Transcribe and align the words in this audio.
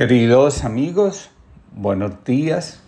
Queridos 0.00 0.64
amigos, 0.64 1.28
buenos 1.72 2.24
días. 2.24 2.80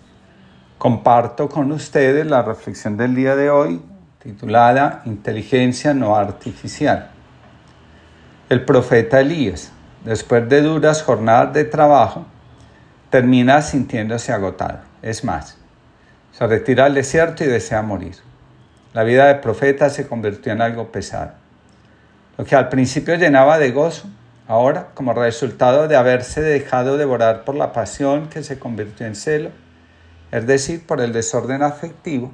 Comparto 0.79 1.51
con 1.51 1.71
ustedes 1.71 2.25
la 2.25 2.41
reflexión 2.41 2.97
del 2.97 3.15
día 3.15 3.37
de 3.37 3.51
hoy 3.51 3.83
titulada 4.23 5.03
Inteligencia 5.05 5.93
no 5.93 6.17
artificial. 6.17 7.11
El 8.49 8.65
profeta 8.65 9.21
Elías, 9.21 9.73
después 10.07 10.49
de 10.49 10.63
duras 10.63 11.03
jornadas 11.03 11.53
de 11.53 11.65
trabajo, 11.65 12.25
termina 13.11 13.61
sintiéndose 13.61 14.33
agotado. 14.33 14.79
Es 15.03 15.23
más, 15.23 15.59
se 16.33 16.47
retira 16.47 16.87
al 16.87 16.95
desierto 16.95 17.45
y 17.45 17.47
desea 17.47 17.83
morir. 17.83 18.17
La 18.95 19.03
vida 19.03 19.27
de 19.27 19.35
profeta 19.35 19.91
se 19.91 20.09
convirtió 20.09 20.51
en 20.51 20.63
algo 20.63 20.91
pesado. 20.91 21.33
Lo 22.39 22.47
que 22.47 22.57
al 22.57 22.71
principio 22.71 23.17
llenaba 23.17 23.59
de 23.59 23.71
gozo, 23.71 24.09
Ahora, 24.49 24.89
como 24.95 25.15
resultado 25.15 25.87
de 25.87 25.97
haberse 25.97 26.43
dejado 26.43 26.97
devorar 26.97 27.45
por 27.45 27.55
la 27.55 27.73
pasión 27.73 28.29
que 28.29 28.43
se 28.43 28.59
convirtió 28.59 29.07
en 29.07 29.15
celo, 29.15 29.51
es 30.33 30.47
decir, 30.47 30.85
por 30.85 31.01
el 31.01 31.13
desorden 31.13 31.63
afectivo, 31.63 32.33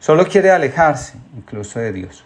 solo 0.00 0.26
quiere 0.26 0.50
alejarse 0.50 1.18
incluso 1.36 1.78
de 1.78 1.92
Dios. 1.92 2.24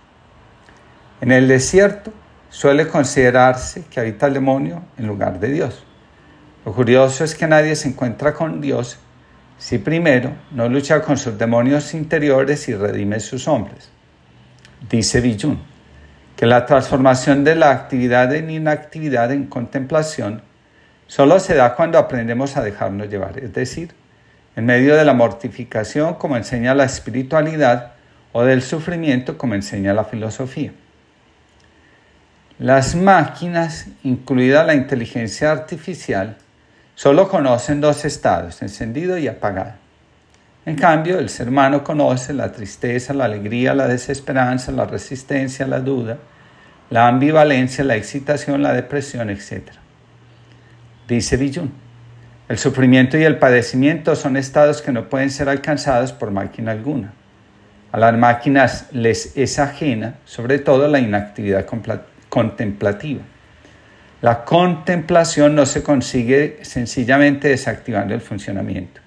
En 1.20 1.32
el 1.32 1.48
desierto 1.48 2.12
suele 2.50 2.86
considerarse 2.86 3.84
que 3.90 3.98
habita 3.98 4.26
el 4.26 4.34
demonio 4.34 4.82
en 4.96 5.06
lugar 5.06 5.40
de 5.40 5.48
Dios. 5.48 5.84
Lo 6.64 6.72
curioso 6.72 7.24
es 7.24 7.34
que 7.34 7.46
nadie 7.46 7.74
se 7.74 7.88
encuentra 7.88 8.32
con 8.32 8.60
Dios 8.60 8.98
si 9.58 9.78
primero 9.78 10.32
no 10.50 10.68
lucha 10.68 11.00
con 11.02 11.16
sus 11.16 11.38
demonios 11.38 11.94
interiores 11.94 12.68
y 12.68 12.74
redime 12.74 13.20
sus 13.20 13.48
hombres. 13.48 13.88
Dice 14.88 15.20
Villun 15.20 15.75
que 16.36 16.46
la 16.46 16.66
transformación 16.66 17.44
de 17.44 17.54
la 17.54 17.70
actividad 17.70 18.34
en 18.34 18.50
inactividad 18.50 19.32
en 19.32 19.46
contemplación 19.46 20.42
solo 21.06 21.40
se 21.40 21.54
da 21.54 21.74
cuando 21.74 21.98
aprendemos 21.98 22.56
a 22.56 22.62
dejarnos 22.62 23.08
llevar, 23.08 23.38
es 23.38 23.52
decir, 23.54 23.94
en 24.54 24.66
medio 24.66 24.96
de 24.96 25.04
la 25.04 25.14
mortificación 25.14 26.14
como 26.14 26.36
enseña 26.36 26.74
la 26.74 26.84
espiritualidad 26.84 27.92
o 28.32 28.44
del 28.44 28.62
sufrimiento 28.62 29.38
como 29.38 29.54
enseña 29.54 29.94
la 29.94 30.04
filosofía. 30.04 30.72
Las 32.58 32.94
máquinas, 32.94 33.86
incluida 34.02 34.64
la 34.64 34.74
inteligencia 34.74 35.52
artificial, 35.52 36.36
solo 36.94 37.28
conocen 37.28 37.80
dos 37.80 38.04
estados, 38.04 38.62
encendido 38.62 39.18
y 39.18 39.28
apagado. 39.28 39.85
En 40.66 40.74
cambio, 40.74 41.20
el 41.20 41.28
ser 41.28 41.48
humano 41.48 41.84
conoce 41.84 42.32
la 42.32 42.50
tristeza, 42.50 43.14
la 43.14 43.26
alegría, 43.26 43.72
la 43.72 43.86
desesperanza, 43.86 44.72
la 44.72 44.84
resistencia, 44.84 45.64
la 45.64 45.78
duda, 45.78 46.18
la 46.90 47.06
ambivalencia, 47.06 47.84
la 47.84 47.94
excitación, 47.94 48.64
la 48.64 48.72
depresión, 48.72 49.30
etc. 49.30 49.62
Dice 51.06 51.36
Villun, 51.36 51.72
el 52.48 52.58
sufrimiento 52.58 53.16
y 53.16 53.22
el 53.22 53.38
padecimiento 53.38 54.16
son 54.16 54.36
estados 54.36 54.82
que 54.82 54.90
no 54.90 55.08
pueden 55.08 55.30
ser 55.30 55.48
alcanzados 55.48 56.12
por 56.12 56.32
máquina 56.32 56.72
alguna. 56.72 57.12
A 57.92 57.98
las 57.98 58.18
máquinas 58.18 58.88
les 58.90 59.36
es 59.36 59.60
ajena, 59.60 60.16
sobre 60.24 60.58
todo, 60.58 60.88
la 60.88 60.98
inactividad 60.98 61.64
contemplativa. 62.28 63.22
La 64.20 64.44
contemplación 64.44 65.54
no 65.54 65.64
se 65.64 65.84
consigue 65.84 66.58
sencillamente 66.62 67.48
desactivando 67.48 68.14
el 68.14 68.20
funcionamiento. 68.20 69.05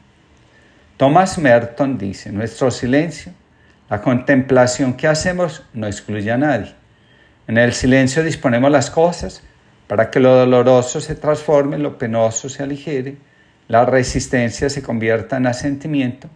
Thomas 0.99 1.37
Merton 1.37 1.97
dice, 1.97 2.29
nuestro 2.29 2.69
silencio, 2.71 3.31
la 3.89 4.01
contemplación 4.01 4.95
que 4.95 5.07
hacemos 5.07 5.63
no 5.71 5.87
excluye 5.87 6.29
a 6.29 6.37
nadie. 6.37 6.73
En 7.47 7.57
el 7.57 7.71
silencio 7.71 8.21
disponemos 8.21 8.69
las 8.69 8.91
cosas 8.91 9.41
para 9.87 10.11
que 10.11 10.19
lo 10.19 10.35
doloroso 10.35 10.99
se 10.99 11.15
transforme, 11.15 11.77
lo 11.77 11.97
penoso 11.97 12.49
se 12.49 12.63
aligere, 12.63 13.15
la 13.69 13.85
resistencia 13.85 14.69
se 14.69 14.81
convierta 14.83 15.37
en 15.37 15.47
asentimiento. 15.47 16.27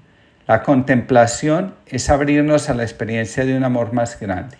La 0.47 0.63
contemplación 0.63 1.75
es 1.85 2.09
abrirnos 2.09 2.69
a 2.69 2.73
la 2.73 2.83
experiencia 2.83 3.43
de 3.43 3.57
un 3.57 3.65
amor 3.65 3.91
más 3.91 4.17
grande, 4.17 4.55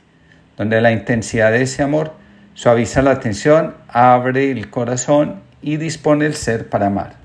donde 0.58 0.82
la 0.82 0.92
intensidad 0.92 1.54
de 1.54 1.62
ese 1.62 1.82
amor 1.82 2.12
suaviza 2.56 3.02
la 3.04 3.22
tensión, 3.22 3.76
abre 3.88 4.52
el 4.52 4.70
corazón 4.70 5.44
y 5.62 5.78
dispone 5.78 6.26
el 6.26 6.34
ser 6.34 6.68
para 6.68 6.88
amar. 6.88 7.23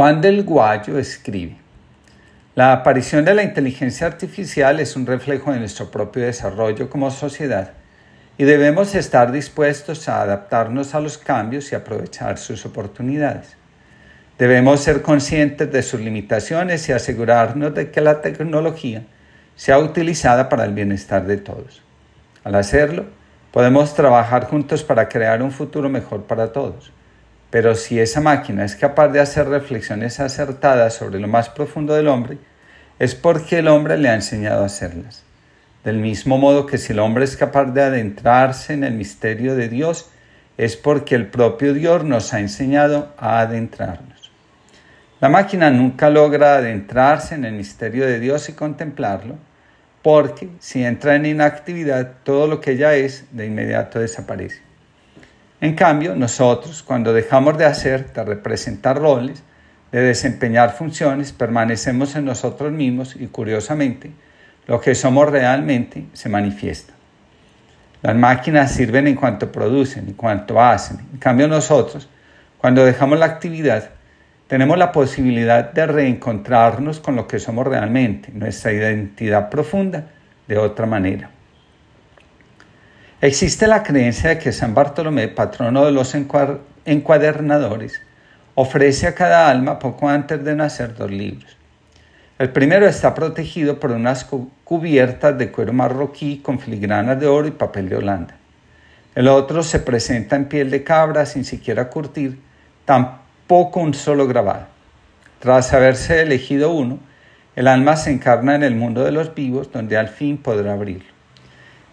Juan 0.00 0.22
del 0.22 0.44
Guayo 0.44 0.98
escribe, 0.98 1.58
la 2.54 2.72
aparición 2.72 3.22
de 3.22 3.34
la 3.34 3.42
inteligencia 3.42 4.06
artificial 4.06 4.80
es 4.80 4.96
un 4.96 5.04
reflejo 5.04 5.52
de 5.52 5.58
nuestro 5.58 5.90
propio 5.90 6.24
desarrollo 6.24 6.88
como 6.88 7.10
sociedad 7.10 7.72
y 8.38 8.44
debemos 8.44 8.94
estar 8.94 9.30
dispuestos 9.30 10.08
a 10.08 10.22
adaptarnos 10.22 10.94
a 10.94 11.00
los 11.00 11.18
cambios 11.18 11.70
y 11.70 11.74
aprovechar 11.74 12.38
sus 12.38 12.64
oportunidades. 12.64 13.58
Debemos 14.38 14.80
ser 14.80 15.02
conscientes 15.02 15.70
de 15.70 15.82
sus 15.82 16.00
limitaciones 16.00 16.88
y 16.88 16.92
asegurarnos 16.92 17.74
de 17.74 17.90
que 17.90 18.00
la 18.00 18.22
tecnología 18.22 19.02
sea 19.54 19.78
utilizada 19.80 20.48
para 20.48 20.64
el 20.64 20.72
bienestar 20.72 21.26
de 21.26 21.36
todos. 21.36 21.82
Al 22.42 22.54
hacerlo, 22.54 23.04
podemos 23.52 23.94
trabajar 23.94 24.46
juntos 24.46 24.82
para 24.82 25.10
crear 25.10 25.42
un 25.42 25.50
futuro 25.50 25.90
mejor 25.90 26.22
para 26.22 26.54
todos. 26.54 26.90
Pero 27.50 27.74
si 27.74 27.98
esa 27.98 28.20
máquina 28.20 28.64
es 28.64 28.76
capaz 28.76 29.08
de 29.08 29.20
hacer 29.20 29.48
reflexiones 29.48 30.20
acertadas 30.20 30.94
sobre 30.94 31.18
lo 31.18 31.28
más 31.28 31.48
profundo 31.48 31.94
del 31.94 32.08
hombre, 32.08 32.38
es 32.98 33.14
porque 33.14 33.58
el 33.58 33.68
hombre 33.68 33.98
le 33.98 34.08
ha 34.08 34.14
enseñado 34.14 34.62
a 34.62 34.66
hacerlas. 34.66 35.24
Del 35.84 35.96
mismo 35.96 36.38
modo 36.38 36.66
que 36.66 36.78
si 36.78 36.92
el 36.92 36.98
hombre 36.98 37.24
es 37.24 37.36
capaz 37.36 37.66
de 37.66 37.82
adentrarse 37.82 38.74
en 38.74 38.84
el 38.84 38.94
misterio 38.94 39.56
de 39.56 39.68
Dios, 39.68 40.10
es 40.58 40.76
porque 40.76 41.14
el 41.14 41.26
propio 41.26 41.72
Dios 41.72 42.04
nos 42.04 42.34
ha 42.34 42.40
enseñado 42.40 43.14
a 43.16 43.40
adentrarnos. 43.40 44.30
La 45.20 45.28
máquina 45.28 45.70
nunca 45.70 46.10
logra 46.10 46.56
adentrarse 46.56 47.34
en 47.34 47.46
el 47.46 47.54
misterio 47.54 48.06
de 48.06 48.20
Dios 48.20 48.48
y 48.48 48.52
contemplarlo, 48.52 49.36
porque 50.02 50.50
si 50.60 50.84
entra 50.84 51.16
en 51.16 51.26
inactividad, 51.26 52.12
todo 52.22 52.46
lo 52.46 52.60
que 52.60 52.72
ella 52.72 52.94
es 52.94 53.24
de 53.32 53.46
inmediato 53.46 53.98
desaparece. 53.98 54.69
En 55.60 55.74
cambio, 55.74 56.16
nosotros, 56.16 56.82
cuando 56.82 57.12
dejamos 57.12 57.58
de 57.58 57.66
hacer, 57.66 58.12
de 58.12 58.24
representar 58.24 58.98
roles, 58.98 59.42
de 59.92 60.00
desempeñar 60.00 60.72
funciones, 60.72 61.32
permanecemos 61.32 62.16
en 62.16 62.24
nosotros 62.24 62.72
mismos 62.72 63.14
y 63.16 63.26
curiosamente, 63.26 64.10
lo 64.66 64.80
que 64.80 64.94
somos 64.94 65.28
realmente 65.30 66.06
se 66.14 66.28
manifiesta. 66.28 66.94
Las 68.02 68.16
máquinas 68.16 68.72
sirven 68.72 69.06
en 69.08 69.16
cuanto 69.16 69.52
producen, 69.52 70.08
en 70.08 70.14
cuanto 70.14 70.60
hacen. 70.60 71.00
En 71.12 71.18
cambio 71.18 71.46
nosotros, 71.48 72.08
cuando 72.56 72.84
dejamos 72.84 73.18
la 73.18 73.26
actividad, 73.26 73.90
tenemos 74.46 74.78
la 74.78 74.92
posibilidad 74.92 75.72
de 75.72 75.86
reencontrarnos 75.86 77.00
con 77.00 77.16
lo 77.16 77.28
que 77.28 77.38
somos 77.38 77.66
realmente, 77.66 78.32
nuestra 78.32 78.72
identidad 78.72 79.50
profunda, 79.50 80.06
de 80.48 80.56
otra 80.56 80.86
manera. 80.86 81.30
Existe 83.22 83.66
la 83.66 83.82
creencia 83.82 84.30
de 84.30 84.38
que 84.38 84.50
San 84.50 84.72
Bartolomé, 84.72 85.28
patrono 85.28 85.84
de 85.84 85.92
los 85.92 86.14
encuadernadores, 86.86 88.00
ofrece 88.54 89.06
a 89.08 89.14
cada 89.14 89.50
alma 89.50 89.78
poco 89.78 90.08
antes 90.08 90.42
de 90.42 90.56
nacer 90.56 90.94
dos 90.94 91.10
libros. 91.10 91.54
El 92.38 92.48
primero 92.48 92.86
está 92.86 93.14
protegido 93.14 93.78
por 93.78 93.90
unas 93.90 94.26
cubiertas 94.64 95.36
de 95.36 95.52
cuero 95.52 95.74
marroquí 95.74 96.38
con 96.38 96.58
filigranas 96.58 97.20
de 97.20 97.26
oro 97.26 97.46
y 97.46 97.50
papel 97.50 97.90
de 97.90 97.96
Holanda. 97.96 98.36
El 99.14 99.28
otro 99.28 99.62
se 99.62 99.80
presenta 99.80 100.36
en 100.36 100.46
piel 100.46 100.70
de 100.70 100.82
cabra 100.82 101.26
sin 101.26 101.44
siquiera 101.44 101.90
curtir, 101.90 102.40
tampoco 102.86 103.80
un 103.80 103.92
solo 103.92 104.26
grabado. 104.26 104.64
Tras 105.40 105.74
haberse 105.74 106.22
elegido 106.22 106.72
uno, 106.72 106.98
el 107.54 107.68
alma 107.68 107.96
se 107.96 108.12
encarna 108.12 108.54
en 108.54 108.62
el 108.62 108.76
mundo 108.76 109.04
de 109.04 109.12
los 109.12 109.34
vivos, 109.34 109.70
donde 109.70 109.98
al 109.98 110.08
fin 110.08 110.38
podrá 110.38 110.72
abrirlo. 110.72 111.09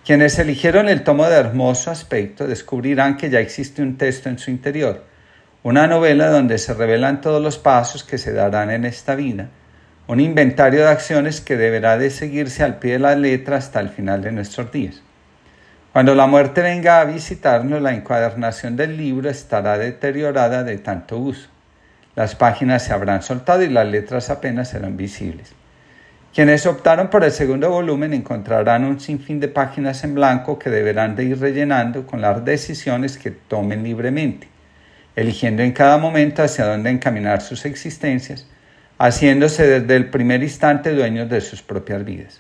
Quienes 0.08 0.40
eligieron 0.40 0.88
el 0.88 1.04
tomo 1.04 1.28
de 1.28 1.36
hermoso 1.36 1.92
aspecto 1.92 2.48
descubrirán 2.48 3.18
que 3.18 3.30
ya 3.30 3.42
existe 3.42 3.82
un 3.82 3.98
texto 3.98 4.30
en 4.30 4.40
su 4.40 4.52
interior, 4.52 5.04
una 5.64 5.86
novela 5.86 6.30
donde 6.30 6.60
se 6.60 6.74
revelan 6.74 7.20
todos 7.20 7.44
los 7.44 7.58
pasos 7.58 8.06
que 8.06 8.18
se 8.18 8.32
darán 8.32 8.72
en 8.72 8.86
esta 8.86 9.16
vida, 9.16 9.50
un 10.08 10.22
inventario 10.22 10.80
de 10.80 10.88
acciones 10.88 11.42
que 11.42 11.58
deberá 11.58 11.98
de 11.98 12.10
seguirse 12.10 12.64
al 12.64 12.80
pie 12.80 12.94
de 12.94 13.00
la 13.00 13.18
letra 13.18 13.58
hasta 13.58 13.82
el 13.82 13.90
final 13.90 14.22
de 14.22 14.32
nuestros 14.32 14.72
días. 14.72 15.02
Cuando 15.92 16.16
la 16.16 16.26
muerte 16.26 16.62
venga 16.62 17.02
a 17.02 17.04
visitarnos, 17.04 17.82
la 17.82 17.94
encuadernación 17.94 18.78
del 18.78 18.96
libro 18.96 19.30
estará 19.30 19.78
deteriorada 19.78 20.64
de 20.64 20.78
tanto 20.78 21.18
uso. 21.18 21.50
Las 22.16 22.34
páginas 22.34 22.82
se 22.82 22.94
habrán 22.94 23.24
soltado 23.24 23.62
y 23.62 23.68
las 23.68 23.86
letras 23.86 24.30
apenas 24.30 24.70
serán 24.70 24.96
visibles. 24.96 25.57
Quienes 26.38 26.68
optaron 26.68 27.10
por 27.10 27.24
el 27.24 27.32
segundo 27.32 27.72
volumen 27.72 28.14
encontrarán 28.14 28.84
un 28.84 29.00
sinfín 29.00 29.40
de 29.40 29.48
páginas 29.48 30.04
en 30.04 30.14
blanco 30.14 30.60
que 30.60 30.70
deberán 30.70 31.16
de 31.16 31.24
ir 31.24 31.40
rellenando 31.40 32.06
con 32.06 32.22
las 32.22 32.46
decisiones 32.46 33.18
que 33.18 33.32
tomen 33.32 33.82
libremente, 33.82 34.48
eligiendo 35.16 35.64
en 35.64 35.72
cada 35.72 35.98
momento 35.98 36.44
hacia 36.44 36.68
dónde 36.68 36.92
encaminar 36.92 37.42
sus 37.42 37.66
existencias, 37.66 38.46
haciéndose 39.00 39.66
desde 39.66 39.96
el 39.96 40.12
primer 40.12 40.44
instante 40.44 40.94
dueños 40.94 41.28
de 41.28 41.42
sus 41.42 41.64
propias 41.64 42.06
vidas. 42.06 42.40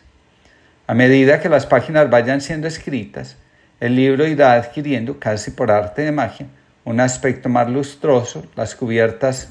A 0.86 0.94
medida 0.94 1.40
que 1.40 1.50
las 1.50 1.66
páginas 1.66 2.08
vayan 2.08 2.40
siendo 2.40 2.68
escritas, 2.68 3.36
el 3.80 3.96
libro 3.96 4.28
irá 4.28 4.54
adquiriendo, 4.54 5.20
casi 5.20 5.50
por 5.50 5.72
arte 5.72 6.04
de 6.04 6.12
magia, 6.12 6.46
un 6.86 7.00
aspecto 7.00 7.50
más 7.50 7.68
lustroso, 7.68 8.46
las 8.56 8.76
cubiertas 8.76 9.50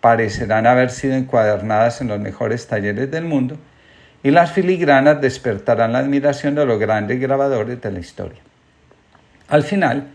parecerán 0.00 0.68
haber 0.68 0.90
sido 0.90 1.14
encuadernadas 1.14 2.00
en 2.00 2.06
los 2.06 2.20
mejores 2.20 2.68
talleres 2.68 3.10
del 3.10 3.24
mundo 3.24 3.58
y 4.22 4.30
las 4.30 4.52
filigranas 4.52 5.20
despertarán 5.20 5.92
la 5.92 6.00
admiración 6.00 6.54
de 6.54 6.66
los 6.66 6.78
grandes 6.78 7.20
grabadores 7.20 7.80
de 7.80 7.92
la 7.92 8.00
historia. 8.00 8.40
Al 9.48 9.62
final, 9.62 10.08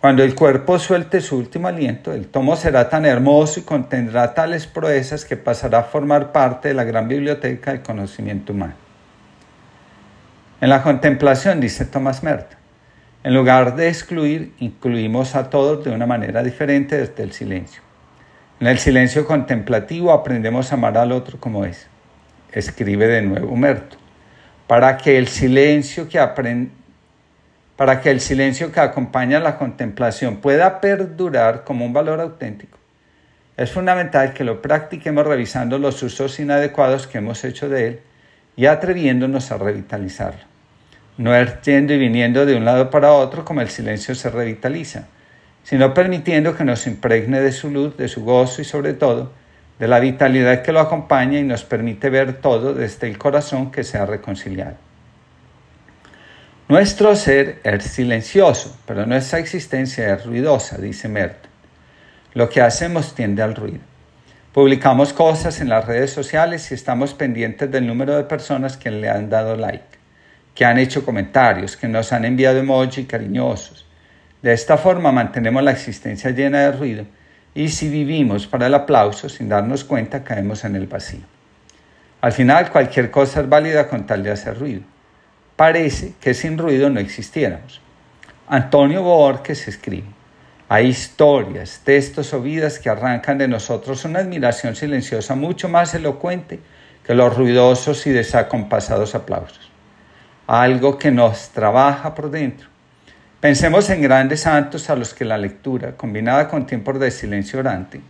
cuando 0.00 0.22
el 0.22 0.34
cuerpo 0.34 0.78
suelte 0.78 1.20
su 1.20 1.36
último 1.36 1.68
aliento, 1.68 2.14
el 2.14 2.28
tomo 2.28 2.56
será 2.56 2.88
tan 2.88 3.04
hermoso 3.04 3.60
y 3.60 3.64
contendrá 3.64 4.32
tales 4.32 4.66
proezas 4.66 5.26
que 5.26 5.36
pasará 5.36 5.80
a 5.80 5.82
formar 5.82 6.32
parte 6.32 6.68
de 6.68 6.74
la 6.74 6.84
gran 6.84 7.06
biblioteca 7.06 7.72
del 7.72 7.82
conocimiento 7.82 8.54
humano. 8.54 8.74
En 10.62 10.70
la 10.70 10.82
contemplación, 10.82 11.60
dice 11.60 11.84
Thomas 11.84 12.22
Merton, 12.22 12.58
en 13.24 13.34
lugar 13.34 13.76
de 13.76 13.88
excluir, 13.88 14.54
incluimos 14.60 15.34
a 15.34 15.50
todos 15.50 15.84
de 15.84 15.90
una 15.90 16.06
manera 16.06 16.42
diferente 16.42 16.96
desde 16.96 17.22
el 17.22 17.32
silencio. 17.32 17.82
En 18.60 18.66
el 18.66 18.78
silencio 18.78 19.26
contemplativo 19.26 20.12
aprendemos 20.12 20.72
a 20.72 20.76
amar 20.76 20.96
al 20.96 21.12
otro 21.12 21.38
como 21.38 21.66
es. 21.66 21.89
Escribe 22.52 23.06
de 23.06 23.22
nuevo 23.22 23.54
Merton. 23.56 23.98
Para 24.66 24.96
que 24.96 25.18
el 25.18 25.28
silencio 25.28 26.08
que 26.08 26.18
aprende 26.18 26.70
para 27.80 28.02
que 28.02 28.10
el 28.10 28.20
silencio 28.20 28.70
que 28.72 28.80
acompaña 28.80 29.40
la 29.40 29.56
contemplación 29.56 30.36
pueda 30.42 30.82
perdurar 30.82 31.64
como 31.64 31.86
un 31.86 31.94
valor 31.94 32.20
auténtico. 32.20 32.76
Es 33.56 33.72
fundamental 33.72 34.34
que 34.34 34.44
lo 34.44 34.60
practiquemos 34.60 35.26
revisando 35.26 35.78
los 35.78 36.02
usos 36.02 36.38
inadecuados 36.40 37.06
que 37.06 37.16
hemos 37.16 37.42
hecho 37.42 37.70
de 37.70 37.86
él 37.86 38.00
y 38.54 38.66
atreviéndonos 38.66 39.50
a 39.50 39.56
revitalizarlo. 39.56 40.42
No 41.16 41.32
yendo 41.62 41.94
y 41.94 41.98
viniendo 41.98 42.44
de 42.44 42.54
un 42.54 42.66
lado 42.66 42.90
para 42.90 43.14
otro 43.14 43.46
como 43.46 43.62
el 43.62 43.70
silencio 43.70 44.14
se 44.14 44.28
revitaliza, 44.28 45.06
sino 45.62 45.94
permitiendo 45.94 46.54
que 46.54 46.64
nos 46.64 46.86
impregne 46.86 47.40
de 47.40 47.52
su 47.52 47.70
luz, 47.70 47.96
de 47.96 48.08
su 48.08 48.22
gozo 48.24 48.60
y 48.60 48.66
sobre 48.66 48.92
todo 48.92 49.32
de 49.80 49.88
la 49.88 49.98
vitalidad 49.98 50.60
que 50.60 50.72
lo 50.72 50.80
acompaña 50.80 51.38
y 51.38 51.42
nos 51.42 51.64
permite 51.64 52.10
ver 52.10 52.34
todo 52.34 52.74
desde 52.74 53.08
el 53.08 53.16
corazón 53.16 53.72
que 53.72 53.82
se 53.82 53.96
ha 53.96 54.04
reconciliado. 54.04 54.76
Nuestro 56.68 57.16
ser 57.16 57.60
es 57.64 57.84
silencioso, 57.84 58.78
pero 58.86 59.06
nuestra 59.06 59.38
existencia 59.38 60.14
es 60.14 60.26
ruidosa, 60.26 60.76
dice 60.76 61.08
Merton. 61.08 61.50
Lo 62.34 62.50
que 62.50 62.60
hacemos 62.60 63.14
tiende 63.14 63.42
al 63.42 63.56
ruido. 63.56 63.80
Publicamos 64.52 65.14
cosas 65.14 65.62
en 65.62 65.70
las 65.70 65.86
redes 65.86 66.12
sociales 66.12 66.70
y 66.70 66.74
estamos 66.74 67.14
pendientes 67.14 67.70
del 67.70 67.86
número 67.86 68.16
de 68.16 68.24
personas 68.24 68.76
que 68.76 68.90
le 68.90 69.08
han 69.08 69.30
dado 69.30 69.56
like, 69.56 69.98
que 70.54 70.66
han 70.66 70.78
hecho 70.78 71.06
comentarios, 71.06 71.76
que 71.78 71.88
nos 71.88 72.12
han 72.12 72.26
enviado 72.26 72.58
emoji 72.58 73.04
cariñosos. 73.04 73.86
De 74.42 74.52
esta 74.52 74.76
forma 74.76 75.10
mantenemos 75.10 75.62
la 75.62 75.70
existencia 75.70 76.30
llena 76.32 76.60
de 76.60 76.72
ruido 76.72 77.06
y 77.54 77.68
si 77.68 77.88
vivimos 77.88 78.46
para 78.46 78.66
el 78.66 78.74
aplauso 78.74 79.28
sin 79.28 79.48
darnos 79.48 79.84
cuenta 79.84 80.24
caemos 80.24 80.64
en 80.64 80.76
el 80.76 80.86
vacío. 80.86 81.24
Al 82.20 82.32
final 82.32 82.70
cualquier 82.70 83.10
cosa 83.10 83.40
es 83.40 83.48
válida 83.48 83.88
con 83.88 84.06
tal 84.06 84.22
de 84.22 84.30
hacer 84.30 84.58
ruido 84.58 84.82
parece 85.60 86.14
que 86.22 86.32
sin 86.32 86.56
ruido 86.56 86.88
no 86.88 87.00
existiéramos. 87.00 87.82
Antonio 88.48 89.02
Borges 89.02 89.68
escribe, 89.68 90.06
hay 90.70 90.86
historias, 90.86 91.82
textos 91.84 92.32
o 92.32 92.40
vidas 92.40 92.78
que 92.78 92.88
arrancan 92.88 93.36
de 93.36 93.46
nosotros 93.46 94.06
una 94.06 94.20
admiración 94.20 94.74
silenciosa 94.74 95.34
mucho 95.34 95.68
más 95.68 95.94
elocuente 95.94 96.60
que 97.04 97.14
los 97.14 97.36
ruidosos 97.36 98.06
y 98.06 98.10
desacompasados 98.10 99.14
aplausos. 99.14 99.70
Algo 100.46 100.96
que 100.96 101.10
nos 101.10 101.50
trabaja 101.50 102.14
por 102.14 102.30
dentro. 102.30 102.69
Pensemos 103.40 103.88
en 103.90 104.02
grandes 104.02 104.40
santos 104.40 104.90
a 104.90 104.96
los 104.96 105.14
que 105.14 105.24
la 105.24 105.38
lectura, 105.38 105.96
combinada 105.96 106.48
con 106.48 106.66
tiempos 106.66 107.00
de 107.00 107.10
silencio 107.10 107.58
orante, 107.58 108.00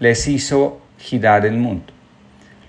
les 0.00 0.26
hizo 0.26 0.80
girar 0.98 1.46
el 1.46 1.56
mundo. 1.56 1.92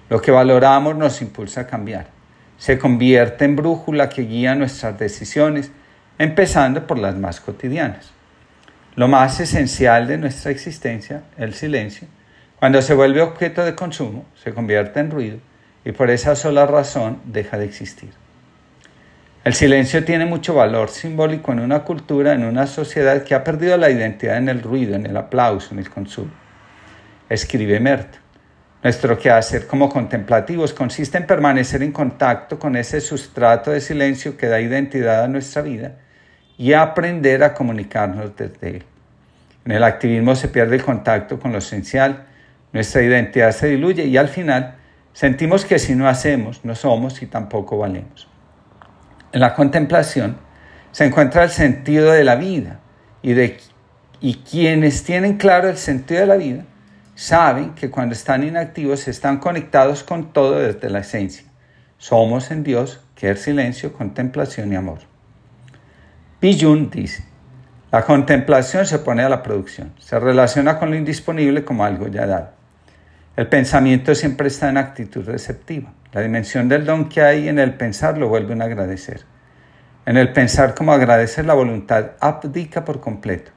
Lo 0.09 0.21
que 0.21 0.31
valoramos 0.31 0.95
nos 0.95 1.21
impulsa 1.21 1.61
a 1.61 1.67
cambiar 1.67 2.21
se 2.61 2.77
convierte 2.77 3.43
en 3.43 3.55
brújula 3.55 4.07
que 4.07 4.21
guía 4.21 4.53
nuestras 4.53 4.99
decisiones, 4.99 5.71
empezando 6.19 6.85
por 6.85 6.99
las 6.99 7.15
más 7.15 7.41
cotidianas. 7.41 8.11
Lo 8.95 9.07
más 9.07 9.39
esencial 9.39 10.05
de 10.05 10.19
nuestra 10.19 10.51
existencia, 10.51 11.23
el 11.37 11.55
silencio, 11.55 12.07
cuando 12.59 12.83
se 12.83 12.93
vuelve 12.93 13.23
objeto 13.23 13.65
de 13.65 13.73
consumo, 13.73 14.25
se 14.35 14.53
convierte 14.53 14.99
en 14.99 15.09
ruido 15.09 15.39
y 15.83 15.91
por 15.91 16.11
esa 16.11 16.35
sola 16.35 16.67
razón 16.67 17.19
deja 17.25 17.57
de 17.57 17.65
existir. 17.65 18.11
El 19.43 19.55
silencio 19.55 20.05
tiene 20.05 20.27
mucho 20.27 20.53
valor 20.53 20.89
simbólico 20.89 21.51
en 21.51 21.61
una 21.61 21.79
cultura, 21.79 22.33
en 22.33 22.45
una 22.45 22.67
sociedad 22.67 23.23
que 23.23 23.33
ha 23.33 23.43
perdido 23.43 23.75
la 23.75 23.89
identidad 23.89 24.37
en 24.37 24.49
el 24.49 24.61
ruido, 24.61 24.93
en 24.93 25.07
el 25.07 25.17
aplauso, 25.17 25.73
en 25.73 25.79
el 25.79 25.89
consumo. 25.89 26.29
Escribe 27.27 27.79
Merta. 27.79 28.19
Nuestro 28.83 29.17
quehacer 29.17 29.65
como 29.65 29.89
contemplativos 29.89 30.73
consiste 30.73 31.17
en 31.17 31.25
permanecer 31.25 31.81
en 31.81 31.91
contacto 31.91 32.59
con 32.59 32.75
ese 32.75 33.01
sustrato 33.01 33.71
de 33.71 33.81
silencio 33.81 34.37
que 34.37 34.45
da 34.45 34.61
identidad 34.61 35.23
a 35.23 35.27
nuestra 35.27 35.63
vida 35.63 35.95
y 36.55 36.73
aprender 36.73 37.43
a 37.43 37.55
comunicarnos 37.55 38.35
desde 38.37 38.77
él. 38.77 38.83
En 39.65 39.71
el 39.71 39.83
activismo 39.83 40.35
se 40.35 40.49
pierde 40.49 40.75
el 40.75 40.83
contacto 40.83 41.39
con 41.39 41.51
lo 41.51 41.57
esencial, 41.57 42.27
nuestra 42.73 43.01
identidad 43.01 43.53
se 43.53 43.69
diluye 43.69 44.05
y 44.05 44.17
al 44.17 44.27
final 44.27 44.75
sentimos 45.13 45.65
que 45.65 45.79
si 45.79 45.95
no 45.95 46.07
hacemos, 46.07 46.63
no 46.63 46.75
somos 46.75 47.23
y 47.23 47.25
tampoco 47.25 47.79
valemos. 47.79 48.30
En 49.31 49.39
la 49.39 49.53
contemplación 49.53 50.37
se 50.91 51.05
encuentra 51.05 51.43
el 51.43 51.49
sentido 51.49 52.11
de 52.11 52.23
la 52.23 52.35
vida 52.35 52.79
y, 53.21 53.33
de, 53.33 53.57
y 54.19 54.35
quienes 54.35 55.03
tienen 55.03 55.37
claro 55.37 55.69
el 55.69 55.77
sentido 55.77 56.21
de 56.21 56.27
la 56.27 56.35
vida 56.35 56.65
saben 57.15 57.73
que 57.75 57.89
cuando 57.89 58.13
están 58.13 58.43
inactivos 58.43 59.07
están 59.07 59.37
conectados 59.37 60.03
con 60.03 60.33
todo 60.33 60.59
desde 60.59 60.89
la 60.89 60.99
esencia. 60.99 61.45
Somos 61.97 62.51
en 62.51 62.63
Dios, 62.63 62.99
que 63.15 63.29
es 63.29 63.41
silencio, 63.41 63.93
contemplación 63.93 64.73
y 64.73 64.75
amor. 64.75 64.99
Pijun 66.39 66.89
dice, 66.89 67.23
la 67.91 68.03
contemplación 68.03 68.85
se 68.85 68.99
pone 68.99 69.21
a 69.21 69.29
la 69.29 69.43
producción, 69.43 69.93
se 69.99 70.19
relaciona 70.19 70.79
con 70.79 70.89
lo 70.89 70.95
indisponible 70.95 71.63
como 71.63 71.85
algo 71.85 72.07
ya 72.07 72.25
dado. 72.25 72.60
El 73.37 73.47
pensamiento 73.47 74.13
siempre 74.13 74.49
está 74.49 74.67
en 74.67 74.77
actitud 74.77 75.25
receptiva. 75.25 75.93
La 76.11 76.19
dimensión 76.19 76.67
del 76.67 76.85
don 76.85 77.07
que 77.07 77.21
hay 77.21 77.47
en 77.47 77.59
el 77.59 77.75
pensar 77.75 78.17
lo 78.17 78.27
vuelve 78.27 78.53
un 78.53 78.61
agradecer. 78.61 79.21
En 80.05 80.17
el 80.17 80.33
pensar 80.33 80.75
como 80.75 80.91
agradecer 80.91 81.45
la 81.45 81.53
voluntad 81.53 82.11
abdica 82.19 82.83
por 82.83 82.99
completo. 82.99 83.51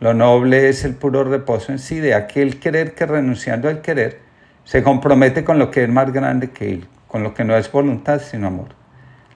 Lo 0.00 0.12
noble 0.12 0.68
es 0.68 0.84
el 0.84 0.96
puro 0.96 1.22
reposo 1.22 1.70
en 1.70 1.78
sí 1.78 2.00
de 2.00 2.14
aquel 2.14 2.58
querer 2.58 2.94
que 2.94 3.06
renunciando 3.06 3.68
al 3.68 3.80
querer 3.80 4.18
se 4.64 4.82
compromete 4.82 5.44
con 5.44 5.60
lo 5.60 5.70
que 5.70 5.84
es 5.84 5.88
más 5.88 6.12
grande 6.12 6.50
que 6.50 6.72
él, 6.72 6.88
con 7.06 7.22
lo 7.22 7.32
que 7.32 7.44
no 7.44 7.56
es 7.56 7.70
voluntad 7.70 8.20
sino 8.20 8.48
amor. 8.48 8.70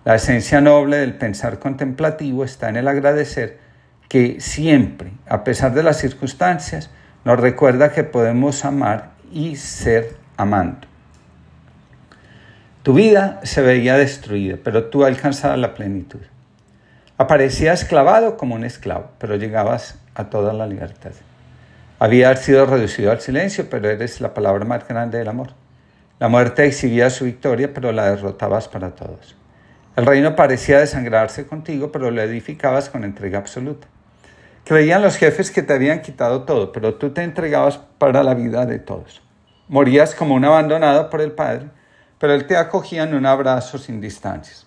La 0.04 0.16
esencia 0.16 0.60
noble 0.60 0.96
del 0.96 1.14
pensar 1.14 1.60
contemplativo 1.60 2.42
está 2.42 2.68
en 2.68 2.76
el 2.76 2.88
agradecer 2.88 3.58
que 4.08 4.40
siempre, 4.40 5.12
a 5.28 5.44
pesar 5.44 5.74
de 5.74 5.84
las 5.84 5.98
circunstancias, 5.98 6.90
nos 7.24 7.38
recuerda 7.38 7.92
que 7.92 8.02
podemos 8.02 8.64
amar 8.64 9.15
y 9.32 9.56
ser 9.56 10.16
amando. 10.36 10.86
Tu 12.82 12.94
vida 12.94 13.40
se 13.42 13.62
veía 13.62 13.96
destruida, 13.96 14.58
pero 14.62 14.84
tú 14.84 15.04
alcanzabas 15.04 15.58
la 15.58 15.74
plenitud. 15.74 16.20
Aparecías 17.18 17.84
clavado 17.84 18.36
como 18.36 18.54
un 18.54 18.64
esclavo, 18.64 19.10
pero 19.18 19.36
llegabas 19.36 19.98
a 20.14 20.30
toda 20.30 20.52
la 20.52 20.66
libertad. 20.66 21.12
Había 21.98 22.36
sido 22.36 22.66
reducido 22.66 23.10
al 23.10 23.20
silencio, 23.20 23.68
pero 23.70 23.88
eres 23.88 24.20
la 24.20 24.34
palabra 24.34 24.64
más 24.64 24.86
grande 24.86 25.18
del 25.18 25.28
amor. 25.28 25.50
La 26.18 26.28
muerte 26.28 26.66
exhibía 26.66 27.10
su 27.10 27.24
victoria, 27.24 27.72
pero 27.74 27.90
la 27.90 28.10
derrotabas 28.10 28.68
para 28.68 28.90
todos. 28.90 29.34
El 29.96 30.04
reino 30.04 30.36
parecía 30.36 30.78
desangrarse 30.78 31.46
contigo, 31.46 31.90
pero 31.90 32.10
lo 32.10 32.20
edificabas 32.20 32.90
con 32.90 33.02
entrega 33.02 33.38
absoluta. 33.38 33.88
Creían 34.66 35.00
los 35.00 35.16
jefes 35.16 35.50
que 35.50 35.62
te 35.62 35.72
habían 35.72 36.02
quitado 36.02 36.42
todo, 36.42 36.72
pero 36.72 36.96
tú 36.96 37.10
te 37.10 37.22
entregabas 37.22 37.78
para 37.78 38.22
la 38.22 38.34
vida 38.34 38.66
de 38.66 38.78
todos. 38.78 39.22
Morías 39.68 40.14
como 40.14 40.34
un 40.34 40.44
abandonado 40.44 41.08
por 41.08 41.22
el 41.22 41.32
Padre, 41.32 41.70
pero 42.18 42.34
Él 42.34 42.46
te 42.46 42.58
acogía 42.58 43.04
en 43.04 43.14
un 43.14 43.24
abrazo 43.24 43.78
sin 43.78 44.00
distancias. 44.00 44.66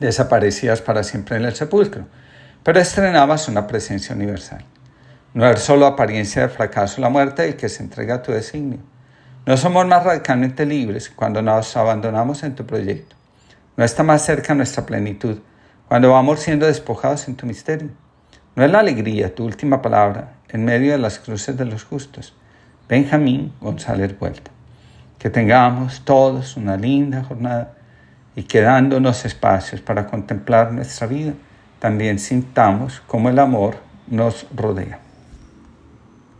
Desaparecías 0.00 0.82
para 0.82 1.04
siempre 1.04 1.36
en 1.36 1.44
el 1.44 1.54
sepulcro 1.54 2.06
pero 2.64 2.80
estrenabas 2.80 3.46
una 3.48 3.66
presencia 3.66 4.16
universal. 4.16 4.64
No 5.34 5.46
es 5.46 5.60
solo 5.60 5.86
apariencia 5.86 6.42
de 6.42 6.48
fracaso 6.48 7.00
la 7.00 7.10
muerte 7.10 7.46
el 7.46 7.56
que 7.56 7.68
se 7.68 7.82
entrega 7.82 8.16
a 8.16 8.22
tu 8.22 8.32
designio. 8.32 8.78
No 9.44 9.56
somos 9.58 9.86
más 9.86 10.02
radicalmente 10.02 10.64
libres 10.64 11.10
cuando 11.10 11.42
nos 11.42 11.76
abandonamos 11.76 12.42
en 12.42 12.54
tu 12.54 12.64
proyecto. 12.64 13.14
No 13.76 13.84
está 13.84 14.02
más 14.02 14.24
cerca 14.24 14.54
nuestra 14.54 14.86
plenitud 14.86 15.38
cuando 15.88 16.10
vamos 16.10 16.40
siendo 16.40 16.64
despojados 16.64 17.28
en 17.28 17.36
tu 17.36 17.44
misterio. 17.44 17.90
No 18.56 18.64
es 18.64 18.70
la 18.70 18.78
alegría 18.78 19.34
tu 19.34 19.44
última 19.44 19.82
palabra 19.82 20.34
en 20.48 20.64
medio 20.64 20.92
de 20.92 20.98
las 20.98 21.18
cruces 21.18 21.56
de 21.56 21.64
los 21.64 21.82
justos. 21.82 22.34
Benjamín 22.88 23.52
González 23.60 24.16
Vuelta. 24.18 24.52
Que 25.18 25.28
tengamos 25.28 26.04
todos 26.04 26.56
una 26.56 26.76
linda 26.76 27.24
jornada 27.24 27.72
y 28.36 28.44
quedándonos 28.44 29.24
espacios 29.24 29.80
para 29.80 30.06
contemplar 30.06 30.72
nuestra 30.72 31.06
vida 31.08 31.32
también 31.80 32.18
sintamos 32.18 33.02
cómo 33.06 33.28
el 33.28 33.38
amor 33.38 33.76
nos 34.06 34.46
rodea. 34.54 35.03